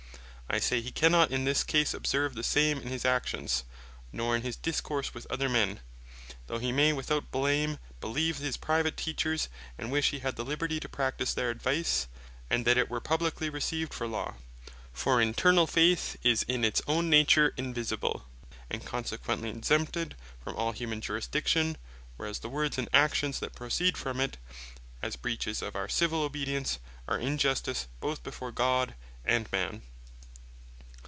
[0.53, 3.63] I say, he cannot in this case observe the same in his actions,
[4.11, 5.79] nor in his discourse with other men;
[6.47, 10.43] though he may without blame beleeve the his private Teachers, and wish he had the
[10.43, 12.09] liberty to practise their advice;
[12.49, 14.33] and that it were publiquely received for Law.
[14.91, 18.25] For internall faith is in its own nature invisible,
[18.69, 21.77] and consequently exempted from all humane jurisdiction;
[22.17, 24.35] whereas the words, and actions that proceed from it,
[25.01, 26.77] as breaches of our Civil obedience,
[27.07, 29.81] are injustice both before God and Man.